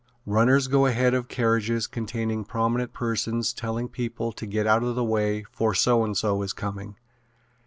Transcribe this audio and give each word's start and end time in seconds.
Runners 0.25 0.67
go 0.67 0.87
ahead 0.87 1.13
of 1.13 1.27
carriages 1.27 1.85
containing 1.85 2.43
prominent 2.43 2.91
persons 2.91 3.53
telling 3.53 3.87
people 3.87 4.31
to 4.31 4.47
get 4.47 4.65
out 4.65 4.81
of 4.81 4.95
the 4.95 5.03
way 5.03 5.43
for 5.51 5.75
so 5.75 6.03
and 6.03 6.17
so 6.17 6.41
is 6.41 6.53
coming. 6.53 6.95